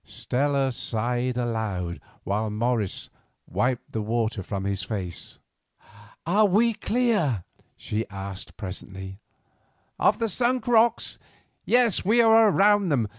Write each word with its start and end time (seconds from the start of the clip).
Stella 0.03 0.71
sighed 0.71 1.37
aloud, 1.37 1.99
while 2.23 2.49
Morris 2.49 3.11
wiped 3.45 3.91
the 3.91 4.01
water 4.01 4.41
from 4.41 4.63
his 4.63 4.81
face. 4.81 5.37
"Are 6.25 6.47
we 6.47 6.73
clear?" 6.73 7.43
she 7.77 8.09
asked 8.09 8.57
presently. 8.57 9.19
"Of 9.99 10.17
the 10.17 10.27
Sunk 10.27 10.67
Rocks? 10.67 11.19
Yes, 11.65 12.03
we 12.03 12.19
are 12.19 12.49
round 12.49 12.91
them. 12.91 13.09